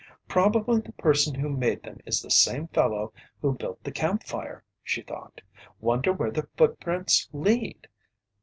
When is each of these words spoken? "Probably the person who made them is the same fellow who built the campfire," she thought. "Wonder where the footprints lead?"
"Probably 0.27 0.81
the 0.81 0.93
person 0.93 1.35
who 1.35 1.47
made 1.49 1.83
them 1.83 1.99
is 2.07 2.23
the 2.23 2.31
same 2.31 2.67
fellow 2.69 3.13
who 3.39 3.53
built 3.53 3.83
the 3.83 3.91
campfire," 3.91 4.63
she 4.81 5.03
thought. 5.03 5.41
"Wonder 5.79 6.11
where 6.11 6.31
the 6.31 6.47
footprints 6.57 7.29
lead?" 7.33 7.87